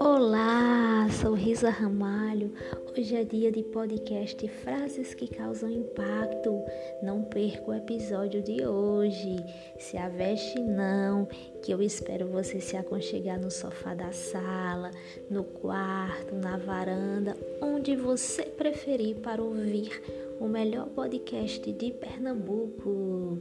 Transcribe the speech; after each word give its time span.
Olá, 0.00 1.06
sou 1.20 1.34
Risa 1.34 1.68
Ramalho. 1.68 2.52
Hoje 2.90 3.14
é 3.14 3.24
dia 3.24 3.52
de 3.52 3.62
podcast 3.62 4.48
Frases 4.48 5.12
que 5.12 5.28
causam 5.28 5.70
impacto. 5.70 6.62
Não 7.02 7.22
perca 7.24 7.70
o 7.70 7.74
episódio 7.74 8.42
de 8.42 8.66
hoje. 8.66 9.36
Se 9.78 9.96
aveste 9.98 10.58
não, 10.60 11.26
que 11.62 11.72
eu 11.72 11.82
espero 11.82 12.26
você 12.28 12.60
se 12.60 12.76
aconchegar 12.76 13.38
no 13.38 13.50
sofá 13.50 13.94
da 13.94 14.12
sala, 14.12 14.90
no 15.30 15.44
quarto, 15.44 16.34
na 16.34 16.56
varanda, 16.56 17.36
onde 17.60 17.94
você 17.94 18.44
preferir 18.44 19.16
para 19.16 19.42
ouvir 19.42 20.02
o 20.40 20.48
melhor 20.48 20.88
podcast 20.88 21.70
de 21.70 21.92
Pernambuco. 21.92 23.38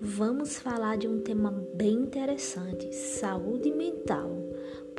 Vamos 0.00 0.58
falar 0.58 0.96
de 0.96 1.06
um 1.06 1.20
tema 1.20 1.50
bem 1.74 1.92
interessante: 1.92 2.92
saúde 2.92 3.70
mental. 3.70 4.53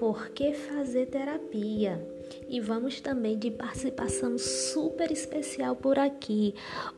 Por 0.05 0.30
que 0.30 0.54
fazer 0.54 1.08
terapia? 1.08 2.00
E 2.48 2.59
vamos 2.59 3.02
também 3.02 3.40
de 3.40 3.50
participação 3.50 4.38
super 4.38 5.12
especial 5.12 5.76
por 5.76 5.98
aqui. 5.98 6.54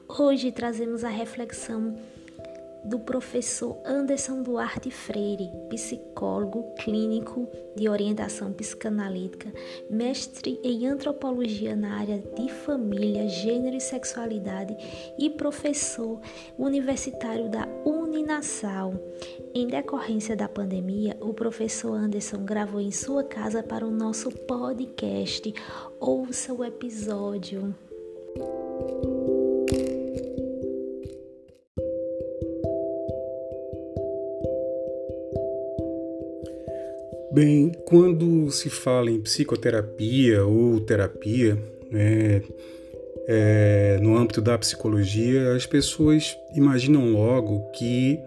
Hoje 0.09 0.51
trazemos 0.51 1.05
a 1.05 1.07
reflexão 1.07 1.97
do 2.87 2.99
professor 2.99 3.77
Anderson 3.85 4.41
Duarte 4.41 4.89
Freire, 4.89 5.51
psicólogo 5.69 6.63
clínico 6.75 7.47
de 7.75 7.89
orientação 7.89 8.53
psicanalítica, 8.53 9.53
mestre 9.89 10.59
em 10.63 10.87
antropologia 10.87 11.75
na 11.75 11.99
área 11.99 12.17
de 12.17 12.49
família, 12.49 13.27
gênero 13.27 13.75
e 13.75 13.81
sexualidade 13.81 14.75
e 15.19 15.29
professor 15.29 16.19
universitário 16.57 17.49
da 17.49 17.67
Uninasal. 17.85 18.93
Em 19.53 19.67
decorrência 19.67 20.35
da 20.35 20.47
pandemia, 20.47 21.17
o 21.19 21.33
professor 21.33 21.93
Anderson 21.93 22.43
gravou 22.45 22.79
em 22.79 22.91
sua 22.91 23.23
casa 23.23 23.61
para 23.61 23.85
o 23.85 23.91
nosso 23.91 24.31
podcast. 24.31 25.53
Ouça 25.99 26.53
o 26.53 26.63
episódio. 26.63 27.75
Bem, 37.37 37.71
quando 37.85 38.49
se 38.49 38.67
fala 38.67 39.11
em 39.11 39.21
psicoterapia 39.21 40.43
ou 40.43 40.79
terapia, 40.79 41.55
né, 41.91 42.41
é, 43.27 43.99
no 44.01 44.17
âmbito 44.17 44.41
da 44.41 44.57
psicologia, 44.57 45.53
as 45.53 45.63
pessoas 45.63 46.35
imaginam 46.55 47.11
logo 47.11 47.59
que 47.73 48.17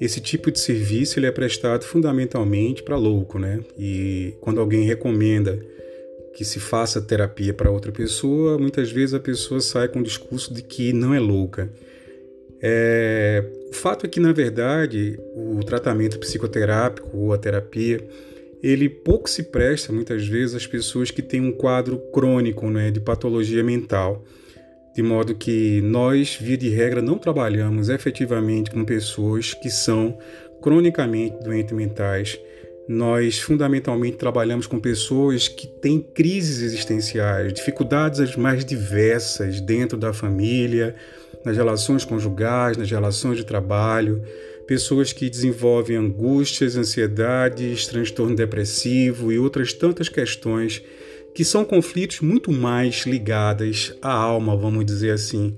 esse 0.00 0.22
tipo 0.22 0.50
de 0.50 0.58
serviço 0.58 1.18
ele 1.18 1.26
é 1.26 1.30
prestado 1.30 1.84
fundamentalmente 1.84 2.82
para 2.82 2.96
louco, 2.96 3.38
né? 3.38 3.60
E 3.78 4.32
quando 4.40 4.58
alguém 4.58 4.86
recomenda 4.86 5.58
que 6.34 6.42
se 6.42 6.58
faça 6.58 6.98
terapia 7.02 7.52
para 7.52 7.70
outra 7.70 7.92
pessoa, 7.92 8.56
muitas 8.56 8.90
vezes 8.90 9.12
a 9.12 9.20
pessoa 9.20 9.60
sai 9.60 9.86
com 9.86 9.98
o 9.98 10.02
discurso 10.02 10.54
de 10.54 10.62
que 10.62 10.94
não 10.94 11.12
é 11.12 11.20
louca. 11.20 11.70
É, 12.62 13.44
o 13.68 13.74
fato 13.74 14.06
é 14.06 14.08
que, 14.08 14.18
na 14.18 14.32
verdade, 14.32 15.20
o 15.34 15.60
tratamento 15.62 16.18
psicoterápico 16.18 17.14
ou 17.18 17.34
a 17.34 17.38
terapia 17.38 18.00
ele 18.66 18.88
pouco 18.88 19.30
se 19.30 19.44
presta 19.44 19.92
muitas 19.92 20.26
vezes 20.26 20.56
às 20.56 20.66
pessoas 20.66 21.12
que 21.12 21.22
têm 21.22 21.40
um 21.40 21.52
quadro 21.52 21.98
crônico 22.12 22.68
né, 22.68 22.90
de 22.90 22.98
patologia 22.98 23.62
mental, 23.62 24.24
de 24.92 25.02
modo 25.04 25.36
que 25.36 25.80
nós, 25.82 26.36
via 26.40 26.56
de 26.56 26.68
regra, 26.68 27.00
não 27.00 27.16
trabalhamos 27.16 27.88
efetivamente 27.88 28.72
com 28.72 28.84
pessoas 28.84 29.54
que 29.54 29.70
são 29.70 30.18
cronicamente 30.60 31.36
doentes 31.44 31.72
mentais. 31.76 32.40
Nós 32.88 33.38
fundamentalmente 33.38 34.16
trabalhamos 34.16 34.66
com 34.66 34.80
pessoas 34.80 35.46
que 35.46 35.68
têm 35.68 36.00
crises 36.00 36.60
existenciais, 36.60 37.52
dificuldades 37.52 38.18
as 38.18 38.34
mais 38.34 38.64
diversas 38.64 39.60
dentro 39.60 39.96
da 39.96 40.12
família, 40.12 40.96
nas 41.44 41.56
relações 41.56 42.04
conjugais, 42.04 42.76
nas 42.76 42.90
relações 42.90 43.36
de 43.36 43.44
trabalho, 43.44 44.24
pessoas 44.66 45.12
que 45.12 45.30
desenvolvem 45.30 45.96
angústias, 45.96 46.76
ansiedades, 46.76 47.86
transtorno 47.86 48.34
depressivo 48.34 49.32
e 49.32 49.38
outras 49.38 49.72
tantas 49.72 50.08
questões 50.08 50.82
que 51.34 51.44
são 51.44 51.64
conflitos 51.64 52.20
muito 52.20 52.50
mais 52.50 53.04
ligadas 53.06 53.94
à 54.00 54.10
alma, 54.10 54.56
vamos 54.56 54.84
dizer 54.86 55.10
assim, 55.10 55.56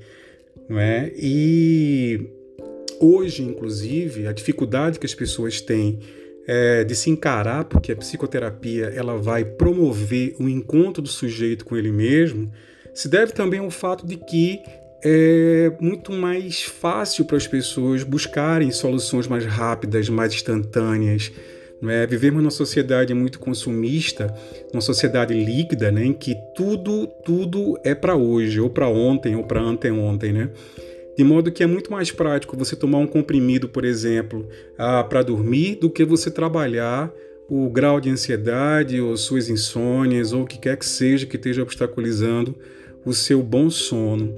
não 0.68 0.78
é? 0.78 1.12
E 1.16 2.28
hoje, 3.00 3.42
inclusive, 3.42 4.26
a 4.26 4.32
dificuldade 4.32 4.98
que 4.98 5.06
as 5.06 5.14
pessoas 5.14 5.60
têm 5.60 6.00
é, 6.46 6.82
de 6.82 6.96
se 6.96 7.10
encarar, 7.10 7.64
porque 7.64 7.92
a 7.92 7.96
psicoterapia 7.96 8.86
ela 8.86 9.16
vai 9.18 9.44
promover 9.44 10.34
o 10.40 10.48
encontro 10.48 11.00
do 11.00 11.08
sujeito 11.08 11.64
com 11.64 11.76
ele 11.76 11.92
mesmo, 11.92 12.50
se 12.92 13.08
deve 13.08 13.32
também 13.32 13.60
ao 13.60 13.70
fato 13.70 14.04
de 14.04 14.16
que 14.16 14.58
é 15.02 15.72
muito 15.80 16.12
mais 16.12 16.62
fácil 16.62 17.24
para 17.24 17.36
as 17.36 17.46
pessoas 17.46 18.02
buscarem 18.02 18.70
soluções 18.70 19.26
mais 19.26 19.44
rápidas, 19.44 20.08
mais 20.08 20.32
instantâneas. 20.32 21.32
É? 21.86 22.06
Vivemos 22.06 22.42
numa 22.42 22.50
sociedade 22.50 23.14
muito 23.14 23.38
consumista, 23.38 24.34
numa 24.72 24.80
sociedade 24.80 25.32
líquida, 25.32 25.92
né? 25.92 26.04
em 26.04 26.12
que 26.12 26.34
tudo, 26.54 27.06
tudo 27.24 27.78
é 27.84 27.94
para 27.94 28.16
hoje, 28.16 28.60
ou 28.60 28.68
para 28.68 28.88
ontem, 28.88 29.36
ou 29.36 29.44
para 29.44 29.60
anteontem. 29.60 30.32
Né? 30.32 30.50
De 31.16 31.22
modo 31.22 31.52
que 31.52 31.62
é 31.62 31.66
muito 31.66 31.92
mais 31.92 32.10
prático 32.10 32.56
você 32.56 32.74
tomar 32.74 32.98
um 32.98 33.06
comprimido, 33.06 33.68
por 33.68 33.84
exemplo, 33.84 34.48
ah, 34.76 35.04
para 35.04 35.22
dormir, 35.22 35.76
do 35.76 35.88
que 35.88 36.04
você 36.04 36.30
trabalhar 36.30 37.12
o 37.48 37.70
grau 37.70 38.00
de 38.00 38.10
ansiedade, 38.10 39.00
ou 39.00 39.16
suas 39.16 39.48
insônias, 39.48 40.32
ou 40.32 40.42
o 40.42 40.46
que 40.46 40.58
quer 40.58 40.76
que 40.76 40.84
seja 40.84 41.26
que 41.26 41.36
esteja 41.36 41.62
obstaculizando 41.62 42.54
o 43.04 43.12
seu 43.14 43.42
bom 43.42 43.70
sono. 43.70 44.34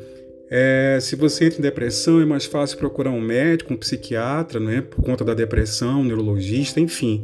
É, 0.53 0.99
se 1.00 1.15
você 1.15 1.44
entra 1.44 1.61
em 1.61 1.62
depressão, 1.62 2.21
é 2.21 2.25
mais 2.25 2.44
fácil 2.44 2.77
procurar 2.77 3.12
um 3.12 3.21
médico, 3.21 3.72
um 3.72 3.77
psiquiatra, 3.77 4.59
né, 4.59 4.81
por 4.81 5.00
conta 5.00 5.25
da 5.25 5.33
depressão, 5.33 6.00
um 6.00 6.05
neurologista, 6.05 6.81
enfim, 6.81 7.22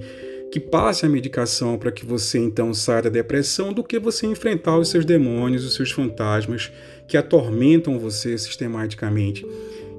que 0.52 0.60
passe 0.60 1.04
a 1.04 1.08
medicação 1.08 1.76
para 1.76 1.90
que 1.90 2.06
você 2.06 2.38
então 2.38 2.72
saia 2.72 3.02
da 3.02 3.10
depressão, 3.10 3.72
do 3.72 3.82
que 3.82 3.98
você 3.98 4.28
enfrentar 4.28 4.78
os 4.78 4.90
seus 4.90 5.04
demônios, 5.04 5.64
os 5.64 5.74
seus 5.74 5.90
fantasmas 5.90 6.70
que 7.08 7.16
atormentam 7.16 7.98
você 7.98 8.38
sistematicamente. 8.38 9.44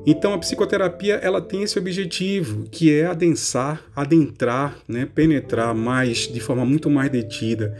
Então 0.05 0.33
a 0.33 0.37
psicoterapia 0.37 1.15
ela 1.15 1.41
tem 1.41 1.63
esse 1.63 1.77
objetivo, 1.77 2.63
que 2.71 2.93
é 2.93 3.07
adensar, 3.07 3.83
adentrar, 3.93 4.77
né, 4.87 5.05
penetrar 5.13 5.75
mais 5.75 6.31
de 6.31 6.39
forma 6.39 6.65
muito 6.65 6.89
mais 6.89 7.11
detida 7.11 7.77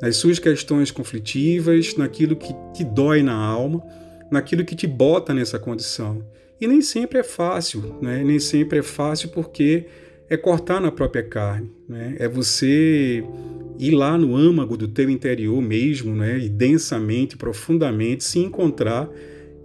nas 0.00 0.16
suas 0.16 0.38
questões 0.38 0.90
conflitivas, 0.90 1.94
naquilo 1.94 2.36
que 2.36 2.54
te 2.72 2.84
dói 2.84 3.22
na 3.22 3.34
alma 3.34 3.82
naquilo 4.30 4.64
que 4.64 4.74
te 4.74 4.86
bota 4.86 5.32
nessa 5.34 5.58
condição. 5.58 6.24
E 6.60 6.66
nem 6.66 6.82
sempre 6.82 7.18
é 7.18 7.22
fácil, 7.22 7.96
né? 8.02 8.22
nem 8.24 8.38
sempre 8.38 8.78
é 8.78 8.82
fácil 8.82 9.28
porque 9.30 9.86
é 10.28 10.36
cortar 10.36 10.80
na 10.80 10.90
própria 10.90 11.22
carne, 11.22 11.70
né? 11.88 12.16
é 12.18 12.28
você 12.28 13.24
ir 13.78 13.90
lá 13.92 14.18
no 14.18 14.36
âmago 14.36 14.76
do 14.76 14.88
teu 14.88 15.08
interior 15.08 15.62
mesmo, 15.62 16.14
né? 16.14 16.38
e 16.38 16.48
densamente, 16.48 17.36
profundamente 17.36 18.24
se 18.24 18.40
encontrar 18.40 19.08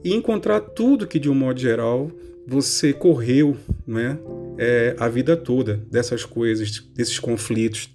e 0.03 0.13
encontrar 0.13 0.59
tudo 0.59 1.07
que 1.07 1.19
de 1.19 1.29
um 1.29 1.35
modo 1.35 1.59
geral 1.59 2.11
você 2.45 2.93
correu 2.93 3.57
né? 3.85 4.17
É, 4.57 4.95
a 4.99 5.07
vida 5.09 5.35
toda 5.35 5.77
dessas 5.89 6.25
coisas, 6.25 6.79
desses 6.95 7.19
conflitos, 7.19 7.89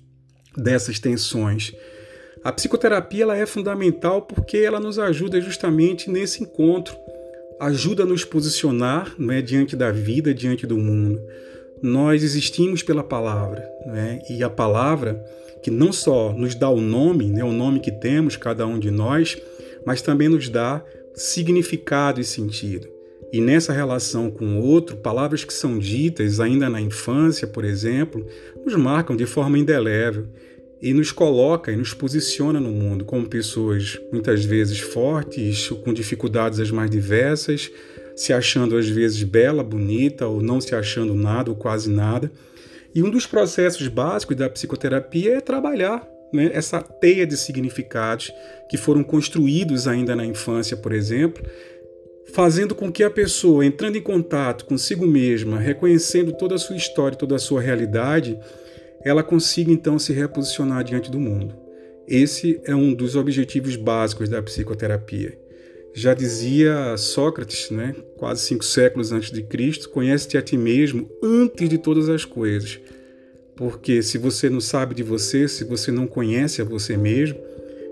dessas 0.56 0.98
tensões. 0.98 1.72
A 2.48 2.53
psicoterapia 2.53 3.25
ela 3.25 3.36
é 3.36 3.44
fundamental 3.44 4.22
porque 4.22 4.56
ela 4.56 4.81
nos 4.81 4.98
ajuda 4.98 5.38
justamente 5.38 6.10
nesse 6.10 6.42
encontro, 6.42 6.97
ajuda 7.60 8.04
a 8.04 8.06
nos 8.06 8.25
posicionar 8.25 9.14
né, 9.19 9.42
diante 9.42 9.76
da 9.76 9.92
vida, 9.92 10.32
diante 10.32 10.66
do 10.66 10.78
mundo. 10.78 11.20
Nós 11.82 12.22
existimos 12.22 12.83
pela 12.83 13.04
palavra, 13.04 13.62
né? 13.84 14.22
e 14.30 14.42
a 14.42 14.48
palavra 14.48 15.22
que 15.62 15.71
não 15.71 15.92
só 15.92 16.33
nos 16.33 16.54
dá 16.54 16.71
o 16.71 16.80
nome, 16.80 17.27
né, 17.27 17.45
o 17.45 17.53
nome 17.53 17.80
que 17.80 17.92
temos, 17.92 18.34
cada 18.34 18.66
um 18.66 18.78
de 18.78 18.91
nós, 18.91 19.36
mas 19.84 20.00
também 20.00 20.30
nos 20.30 20.48
dá 20.48 20.83
significado 21.15 22.18
e 22.18 22.24
sentido. 22.24 22.89
E 23.30 23.42
nessa 23.42 23.74
relação 23.74 24.30
com 24.30 24.59
o 24.59 24.62
outro, 24.62 24.97
palavras 24.97 25.45
que 25.45 25.53
são 25.53 25.78
ditas 25.78 26.41
ainda 26.41 26.71
na 26.71 26.80
infância, 26.80 27.47
por 27.47 27.62
exemplo, 27.62 28.27
nos 28.65 28.74
marcam 28.74 29.15
de 29.15 29.27
forma 29.27 29.59
indelével 29.59 30.27
e 30.80 30.92
nos 30.92 31.10
coloca 31.10 31.72
e 31.72 31.77
nos 31.77 31.92
posiciona 31.92 32.60
no 32.60 32.71
mundo 32.71 33.04
como 33.04 33.28
pessoas 33.28 33.98
muitas 34.13 34.45
vezes 34.45 34.78
fortes, 34.78 35.69
com 35.84 35.92
dificuldades 35.92 36.60
as 36.60 36.71
mais 36.71 36.91
diversas, 36.91 37.71
se 38.15 38.33
achando 38.33 38.77
às 38.77 38.89
vezes 38.89 39.22
bela, 39.22 39.63
bonita 39.63 40.27
ou 40.27 40.41
não 40.41 40.60
se 40.60 40.75
achando 40.75 41.15
nada 41.15 41.51
ou 41.51 41.57
quase 41.57 41.91
nada. 41.91 42.30
E 42.95 43.03
um 43.03 43.10
dos 43.10 43.27
processos 43.27 43.86
básicos 43.89 44.36
da 44.36 44.48
psicoterapia 44.48 45.36
é 45.36 45.41
trabalhar 45.41 46.07
né, 46.33 46.51
essa 46.53 46.81
teia 46.81 47.27
de 47.27 47.36
significados 47.36 48.33
que 48.69 48.77
foram 48.77 49.03
construídos 49.03 49.86
ainda 49.86 50.15
na 50.15 50.24
infância, 50.24 50.77
por 50.77 50.92
exemplo, 50.92 51.42
fazendo 52.33 52.74
com 52.74 52.91
que 52.91 53.03
a 53.03 53.10
pessoa, 53.10 53.65
entrando 53.65 53.97
em 53.97 54.03
contato 54.03 54.65
consigo 54.65 55.07
mesma, 55.07 55.59
reconhecendo 55.59 56.33
toda 56.33 56.54
a 56.54 56.59
sua 56.59 56.77
história, 56.77 57.16
toda 57.16 57.36
a 57.36 57.39
sua 57.39 57.60
realidade, 57.60 58.39
ela 59.04 59.22
consiga 59.22 59.71
então 59.71 59.98
se 59.98 60.12
reposicionar 60.12 60.84
diante 60.84 61.10
do 61.10 61.21
mundo. 61.21 61.54
Esse 62.06 62.60
é 62.65 62.74
um 62.74 62.95
dos 62.95 63.16
objetivos 63.16 63.77
básicos 63.77 64.28
da 64.28 64.42
psicoterapia. 64.42 65.39
Já 65.92 66.15
dizia 66.15 66.97
Sócrates, 66.97 67.71
né, 67.71 67.95
quase 68.16 68.42
cinco 68.42 68.65
séculos 68.65 69.12
antes 69.12 69.30
de 69.30 69.42
Cristo, 69.42 69.91
conhece-te 69.91 70.39
a 70.39 70.42
ti 70.42 70.56
mesmo 70.56 71.10
antes 71.22 71.68
de 71.68 71.77
todas 71.77 72.09
as 72.09 72.24
coisas. 72.24 72.80
Porque 73.56 74.03
se 74.03 74.16
você 74.16 74.48
não 74.48 74.60
sabe 74.60 74.95
de 74.95 75.03
você, 75.03 75.48
se 75.48 75.65
você 75.65 75.91
não 75.91 76.06
conhece 76.06 76.62
a 76.62 76.65
você 76.65 76.97
mesmo, 76.97 77.39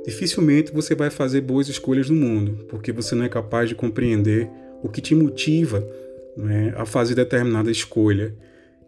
dificilmente 0.04 0.72
você 0.72 0.94
vai 0.94 1.10
fazer 1.10 1.40
boas 1.40 1.68
escolhas 1.68 2.08
no 2.08 2.14
mundo, 2.14 2.64
porque 2.68 2.92
você 2.92 3.14
não 3.14 3.24
é 3.24 3.28
capaz 3.28 3.68
de 3.68 3.74
compreender 3.74 4.48
o 4.82 4.88
que 4.88 5.00
te 5.00 5.14
motiva 5.14 5.84
né, 6.36 6.72
a 6.76 6.86
fazer 6.86 7.16
determinada 7.16 7.70
escolha. 7.70 8.32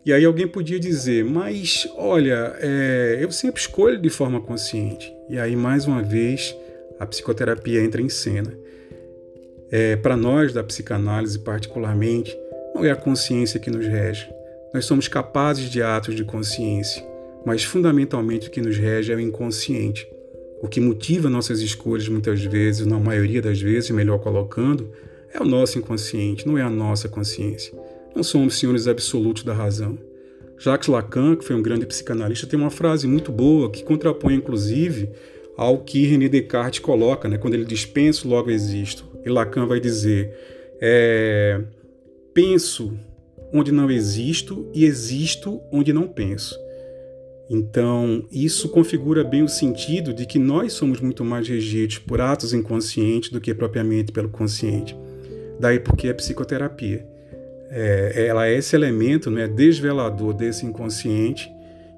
E 0.05 0.12
aí 0.12 0.25
alguém 0.25 0.47
podia 0.47 0.79
dizer, 0.79 1.25
mas 1.25 1.89
olha, 1.97 2.56
é, 2.61 3.19
eu 3.21 3.31
sempre 3.31 3.61
escolho 3.61 4.00
de 4.00 4.09
forma 4.09 4.41
consciente. 4.41 5.12
E 5.29 5.39
aí, 5.39 5.55
mais 5.55 5.87
uma 5.87 6.03
vez, 6.03 6.56
a 6.99 7.06
psicoterapia 7.06 7.83
entra 7.83 8.00
em 8.00 8.09
cena. 8.09 8.56
É, 9.71 9.97
Para 9.97 10.17
nós, 10.17 10.53
da 10.53 10.65
psicanálise 10.65 11.39
particularmente, 11.39 12.37
não 12.75 12.85
é 12.85 12.91
a 12.91 12.97
consciência 12.97 13.61
que 13.61 13.71
nos 13.71 13.87
rege. 13.87 14.29
Nós 14.73 14.85
somos 14.85 15.09
capazes 15.09 15.69
de 15.71 15.83
atos 15.83 16.15
de 16.15 16.25
consciência, 16.25 17.05
mas 17.44 17.65
fundamentalmente 17.65 18.49
o 18.49 18.51
que 18.51 18.61
nos 18.61 18.77
rege 18.77 19.12
é 19.12 19.17
o 19.17 19.21
inconsciente. 19.21 20.09
O 20.62 20.69
que 20.69 20.81
motiva 20.81 21.29
nossas 21.29 21.61
escolhas 21.61 22.09
muitas 22.09 22.43
vezes, 22.43 22.87
na 22.87 22.99
maioria 22.99 23.41
das 23.41 23.61
vezes, 23.61 23.91
melhor 23.91 24.19
colocando, 24.19 24.91
é 25.33 25.41
o 25.41 25.44
nosso 25.44 25.79
inconsciente, 25.79 26.47
não 26.47 26.59
é 26.59 26.62
a 26.62 26.71
nossa 26.71 27.09
consciência. 27.09 27.73
Não 28.14 28.22
somos 28.22 28.58
senhores 28.58 28.87
absolutos 28.88 29.43
da 29.43 29.52
razão. 29.52 29.99
Jacques 30.58 30.88
Lacan, 30.88 31.37
que 31.37 31.44
foi 31.44 31.55
um 31.55 31.62
grande 31.62 31.87
psicanalista, 31.87 32.46
tem 32.46 32.58
uma 32.58 32.70
frase 32.70 33.06
muito 33.06 33.31
boa 33.31 33.70
que 33.70 33.84
contrapõe, 33.84 34.34
inclusive, 34.34 35.08
ao 35.56 35.78
que 35.78 36.05
René 36.05 36.28
Descartes 36.28 36.81
coloca, 36.81 37.28
né? 37.28 37.38
quando 37.38 37.55
ele 37.55 37.64
diz 37.64 37.84
penso, 37.84 38.28
logo 38.28 38.50
existo. 38.50 39.05
E 39.25 39.28
Lacan 39.28 39.66
vai 39.66 39.78
dizer: 39.78 40.32
é, 40.81 41.60
penso 42.34 42.99
onde 43.52 43.72
não 43.72 43.90
existo 43.90 44.69
e 44.75 44.84
existo 44.84 45.60
onde 45.72 45.93
não 45.93 46.06
penso. 46.06 46.58
Então, 47.50 48.26
isso 48.31 48.69
configura 48.69 49.25
bem 49.25 49.43
o 49.43 49.49
sentido 49.49 50.12
de 50.12 50.26
que 50.26 50.38
nós 50.38 50.75
somos 50.75 51.00
muito 51.00 51.25
mais 51.25 51.49
regidos 51.49 51.99
por 51.99 52.20
atos 52.20 52.52
inconscientes 52.52 53.31
do 53.31 53.40
que 53.40 53.55
propriamente 53.55 54.12
pelo 54.12 54.28
consciente. 54.28 54.94
Daí 55.58 55.81
porque 55.81 56.08
é 56.08 56.12
psicoterapia. 56.12 57.06
É, 57.70 58.26
ela 58.26 58.47
é 58.47 58.56
esse 58.56 58.75
elemento 58.75 59.31
né, 59.31 59.47
desvelador 59.47 60.32
desse 60.32 60.65
inconsciente 60.65 61.50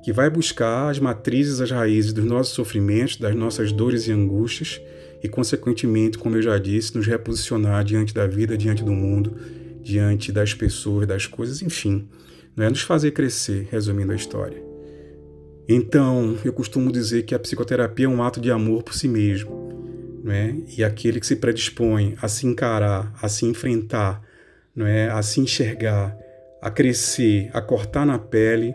que 0.02 0.12
vai 0.12 0.28
buscar 0.30 0.90
as 0.90 0.98
matrizes, 0.98 1.60
as 1.60 1.70
raízes 1.70 2.12
dos 2.12 2.24
nossos 2.24 2.54
sofrimentos, 2.54 3.16
das 3.16 3.34
nossas 3.34 3.70
dores 3.70 4.08
e 4.08 4.12
angústias 4.12 4.80
e, 5.22 5.28
consequentemente, 5.28 6.18
como 6.18 6.36
eu 6.36 6.42
já 6.42 6.58
disse, 6.58 6.96
nos 6.96 7.06
reposicionar 7.06 7.84
diante 7.84 8.14
da 8.14 8.26
vida, 8.26 8.56
diante 8.56 8.82
do 8.82 8.92
mundo, 8.92 9.36
diante 9.82 10.32
das 10.32 10.54
pessoas, 10.54 11.06
das 11.06 11.26
coisas, 11.26 11.62
enfim, 11.62 12.08
não 12.56 12.64
é 12.64 12.70
nos 12.70 12.82
fazer 12.82 13.10
crescer, 13.10 13.68
resumindo 13.70 14.12
a 14.12 14.16
história. 14.16 14.62
Então, 15.68 16.36
eu 16.44 16.52
costumo 16.52 16.90
dizer 16.90 17.22
que 17.22 17.34
a 17.34 17.38
psicoterapia 17.38 18.06
é 18.06 18.08
um 18.08 18.22
ato 18.22 18.40
de 18.40 18.50
amor 18.50 18.82
por 18.82 18.94
si 18.94 19.06
mesmo 19.06 19.60
é? 20.26 20.54
e 20.76 20.82
aquele 20.82 21.20
que 21.20 21.26
se 21.26 21.36
predispõe 21.36 22.16
a 22.20 22.26
se 22.26 22.46
encarar, 22.46 23.14
a 23.22 23.28
se 23.28 23.46
enfrentar, 23.46 24.20
não 24.80 24.86
é? 24.86 25.10
a 25.10 25.22
se 25.22 25.40
enxergar, 25.40 26.16
a 26.60 26.70
crescer, 26.70 27.50
a 27.52 27.60
cortar 27.60 28.06
na 28.06 28.18
pele, 28.18 28.74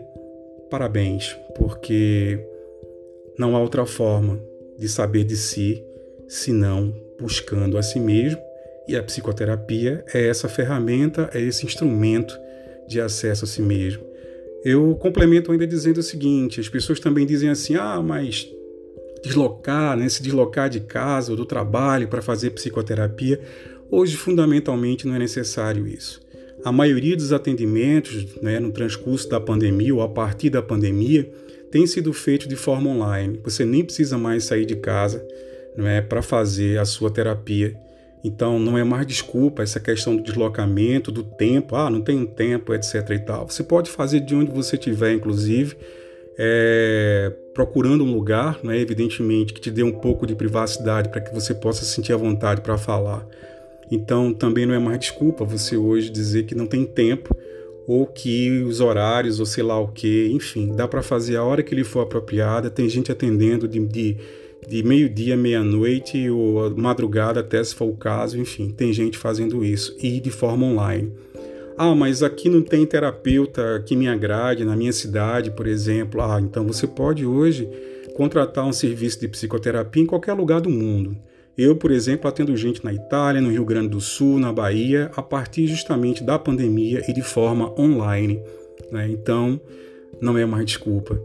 parabéns, 0.70 1.36
porque 1.56 2.38
não 3.38 3.56
há 3.56 3.60
outra 3.60 3.84
forma 3.84 4.40
de 4.78 4.88
saber 4.88 5.24
de 5.24 5.36
si 5.36 5.84
senão 6.28 6.94
buscando 7.18 7.76
a 7.76 7.82
si 7.82 7.98
mesmo, 7.98 8.40
e 8.86 8.94
a 8.96 9.02
psicoterapia 9.02 10.04
é 10.14 10.28
essa 10.28 10.48
ferramenta, 10.48 11.28
é 11.34 11.40
esse 11.40 11.66
instrumento 11.66 12.38
de 12.86 13.00
acesso 13.00 13.44
a 13.44 13.48
si 13.48 13.60
mesmo. 13.60 14.04
Eu 14.64 14.94
complemento 14.96 15.50
ainda 15.50 15.66
dizendo 15.66 15.98
o 15.98 16.02
seguinte: 16.02 16.60
as 16.60 16.68
pessoas 16.68 17.00
também 17.00 17.26
dizem 17.26 17.48
assim, 17.48 17.74
ah, 17.74 18.00
mas 18.00 18.48
deslocar, 19.24 19.96
né, 19.96 20.08
se 20.08 20.22
deslocar 20.22 20.68
de 20.70 20.80
casa 20.80 21.32
ou 21.32 21.36
do 21.36 21.44
trabalho 21.44 22.06
para 22.06 22.22
fazer 22.22 22.50
psicoterapia. 22.50 23.40
Hoje, 23.90 24.16
fundamentalmente, 24.16 25.06
não 25.06 25.14
é 25.14 25.18
necessário 25.18 25.86
isso. 25.86 26.20
A 26.64 26.72
maioria 26.72 27.16
dos 27.16 27.32
atendimentos 27.32 28.40
né, 28.42 28.58
no 28.58 28.72
transcurso 28.72 29.28
da 29.28 29.40
pandemia 29.40 29.94
ou 29.94 30.02
a 30.02 30.08
partir 30.08 30.50
da 30.50 30.62
pandemia 30.62 31.30
tem 31.70 31.86
sido 31.86 32.12
feito 32.12 32.48
de 32.48 32.56
forma 32.56 32.90
online. 32.90 33.40
Você 33.44 33.64
nem 33.64 33.84
precisa 33.84 34.18
mais 34.18 34.44
sair 34.44 34.66
de 34.66 34.76
casa 34.76 35.26
não 35.76 35.86
é, 35.86 36.00
para 36.00 36.22
fazer 36.22 36.78
a 36.78 36.84
sua 36.84 37.10
terapia. 37.10 37.76
Então, 38.24 38.58
não 38.58 38.76
é 38.76 38.82
mais 38.82 39.06
desculpa 39.06 39.62
essa 39.62 39.78
questão 39.78 40.16
do 40.16 40.22
deslocamento, 40.22 41.12
do 41.12 41.22
tempo, 41.22 41.76
ah, 41.76 41.88
não 41.88 42.00
tenho 42.00 42.26
tempo, 42.26 42.74
etc. 42.74 43.10
e 43.10 43.18
tal. 43.20 43.48
Você 43.48 43.62
pode 43.62 43.90
fazer 43.90 44.20
de 44.20 44.34
onde 44.34 44.50
você 44.50 44.74
estiver, 44.74 45.12
inclusive, 45.12 45.76
é, 46.36 47.32
procurando 47.54 48.02
um 48.02 48.12
lugar, 48.12 48.58
né, 48.64 48.78
evidentemente, 48.78 49.52
que 49.52 49.60
te 49.60 49.70
dê 49.70 49.82
um 49.82 49.92
pouco 49.92 50.26
de 50.26 50.34
privacidade 50.34 51.08
para 51.10 51.20
que 51.20 51.32
você 51.32 51.54
possa 51.54 51.84
sentir 51.84 52.12
a 52.12 52.16
vontade 52.16 52.62
para 52.62 52.76
falar. 52.76 53.24
Então, 53.90 54.32
também 54.32 54.66
não 54.66 54.74
é 54.74 54.78
mais 54.78 54.98
desculpa 54.98 55.44
você 55.44 55.76
hoje 55.76 56.10
dizer 56.10 56.44
que 56.44 56.54
não 56.54 56.66
tem 56.66 56.84
tempo 56.84 57.36
ou 57.86 58.04
que 58.04 58.62
os 58.62 58.80
horários 58.80 59.38
ou 59.38 59.46
sei 59.46 59.62
lá 59.62 59.78
o 59.78 59.88
que, 59.88 60.28
enfim, 60.32 60.74
dá 60.74 60.88
para 60.88 61.02
fazer 61.02 61.36
a 61.36 61.44
hora 61.44 61.62
que 61.62 61.74
lhe 61.74 61.84
for 61.84 62.00
apropriada. 62.00 62.68
Tem 62.68 62.88
gente 62.88 63.12
atendendo 63.12 63.68
de, 63.68 63.78
de, 63.86 64.16
de 64.68 64.82
meio-dia, 64.82 65.36
meia-noite 65.36 66.28
ou 66.28 66.74
madrugada 66.76 67.40
até 67.40 67.62
se 67.62 67.74
for 67.74 67.86
o 67.86 67.96
caso, 67.96 68.38
enfim, 68.38 68.70
tem 68.70 68.92
gente 68.92 69.16
fazendo 69.16 69.64
isso 69.64 69.96
e 70.02 70.18
de 70.18 70.30
forma 70.30 70.66
online. 70.66 71.12
Ah, 71.78 71.94
mas 71.94 72.22
aqui 72.22 72.48
não 72.48 72.62
tem 72.62 72.86
terapeuta 72.86 73.82
que 73.86 73.94
me 73.94 74.08
agrade 74.08 74.64
na 74.64 74.74
minha 74.74 74.92
cidade, 74.92 75.50
por 75.50 75.66
exemplo. 75.66 76.22
Ah, 76.22 76.40
então 76.40 76.66
você 76.66 76.86
pode 76.86 77.24
hoje 77.24 77.68
contratar 78.14 78.64
um 78.64 78.72
serviço 78.72 79.20
de 79.20 79.28
psicoterapia 79.28 80.02
em 80.02 80.06
qualquer 80.06 80.32
lugar 80.32 80.60
do 80.60 80.70
mundo. 80.70 81.14
Eu, 81.56 81.74
por 81.74 81.90
exemplo, 81.90 82.28
atendo 82.28 82.54
gente 82.54 82.84
na 82.84 82.92
Itália, 82.92 83.40
no 83.40 83.50
Rio 83.50 83.64
Grande 83.64 83.88
do 83.88 84.00
Sul, 84.00 84.38
na 84.38 84.52
Bahia, 84.52 85.10
a 85.16 85.22
partir 85.22 85.66
justamente 85.66 86.22
da 86.22 86.38
pandemia 86.38 87.02
e 87.08 87.14
de 87.14 87.22
forma 87.22 87.72
online. 87.80 88.42
Né? 88.92 89.08
Então, 89.08 89.58
não 90.20 90.36
é 90.36 90.44
mais 90.44 90.66
desculpa. 90.66 91.18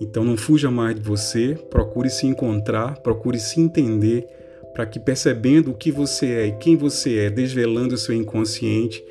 Então, 0.00 0.24
não 0.24 0.36
fuja 0.36 0.68
mais 0.68 0.96
de 0.96 1.00
você, 1.00 1.56
procure 1.70 2.10
se 2.10 2.26
encontrar, 2.26 3.00
procure 3.02 3.38
se 3.38 3.60
entender, 3.60 4.26
para 4.74 4.84
que 4.84 4.98
percebendo 4.98 5.70
o 5.70 5.74
que 5.74 5.92
você 5.92 6.26
é 6.26 6.46
e 6.48 6.52
quem 6.52 6.76
você 6.76 7.18
é, 7.18 7.30
desvelando 7.30 7.94
o 7.94 7.98
seu 7.98 8.14
inconsciente, 8.14 9.04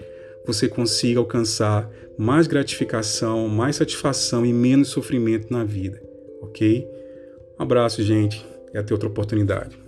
você 0.45 0.67
consiga 0.67 1.19
alcançar 1.19 1.89
mais 2.17 2.47
gratificação, 2.47 3.47
mais 3.47 3.75
satisfação 3.75 4.45
e 4.45 4.51
menos 4.51 4.89
sofrimento 4.89 5.51
na 5.51 5.63
vida, 5.63 6.01
ok? 6.41 6.87
Um 7.59 7.63
abraço, 7.63 8.01
gente, 8.01 8.45
e 8.73 8.77
até 8.77 8.93
outra 8.93 9.09
oportunidade. 9.09 9.86